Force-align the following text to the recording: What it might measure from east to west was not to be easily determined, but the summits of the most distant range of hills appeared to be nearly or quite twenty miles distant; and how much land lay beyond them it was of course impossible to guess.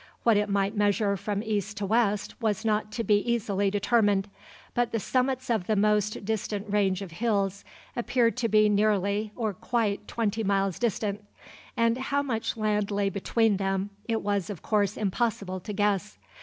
What 0.23 0.35
it 0.35 0.49
might 0.49 0.75
measure 0.75 1.15
from 1.15 1.43
east 1.43 1.77
to 1.77 1.85
west 1.85 2.33
was 2.41 2.65
not 2.65 2.91
to 2.93 3.03
be 3.03 3.17
easily 3.17 3.69
determined, 3.69 4.31
but 4.73 4.91
the 4.91 4.99
summits 4.99 5.47
of 5.51 5.67
the 5.67 5.75
most 5.75 6.25
distant 6.25 6.65
range 6.67 7.03
of 7.03 7.11
hills 7.11 7.63
appeared 7.95 8.35
to 8.37 8.49
be 8.49 8.67
nearly 8.67 9.31
or 9.35 9.53
quite 9.53 10.07
twenty 10.07 10.43
miles 10.43 10.79
distant; 10.79 11.23
and 11.77 11.99
how 11.99 12.23
much 12.23 12.57
land 12.57 12.89
lay 12.89 13.09
beyond 13.11 13.59
them 13.59 13.91
it 14.07 14.23
was 14.23 14.49
of 14.49 14.63
course 14.63 14.97
impossible 14.97 15.59
to 15.59 15.71
guess. 15.71 16.17